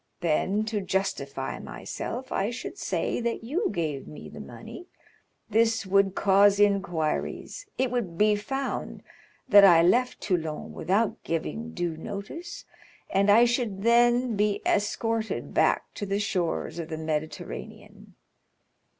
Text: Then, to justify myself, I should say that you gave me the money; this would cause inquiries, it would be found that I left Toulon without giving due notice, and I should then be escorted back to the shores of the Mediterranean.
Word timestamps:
Then, 0.21 0.63
to 0.65 0.81
justify 0.81 1.59
myself, 1.59 2.31
I 2.31 2.49
should 2.49 2.79
say 2.79 3.19
that 3.21 3.43
you 3.43 3.69
gave 3.69 4.07
me 4.07 4.29
the 4.29 4.39
money; 4.39 4.87
this 5.47 5.85
would 5.85 6.15
cause 6.15 6.59
inquiries, 6.59 7.67
it 7.77 7.91
would 7.91 8.17
be 8.17 8.35
found 8.35 9.03
that 9.47 9.63
I 9.63 9.83
left 9.83 10.19
Toulon 10.19 10.73
without 10.73 11.21
giving 11.23 11.75
due 11.75 11.95
notice, 11.95 12.65
and 13.11 13.29
I 13.29 13.45
should 13.45 13.83
then 13.83 14.35
be 14.35 14.63
escorted 14.65 15.53
back 15.53 15.93
to 15.93 16.07
the 16.07 16.19
shores 16.19 16.79
of 16.79 16.89
the 16.89 16.97
Mediterranean. 16.97 18.15